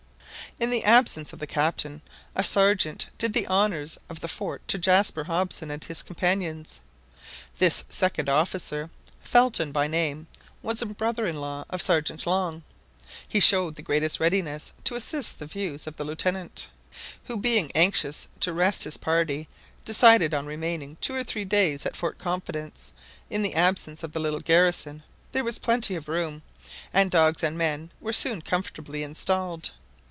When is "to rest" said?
18.41-18.83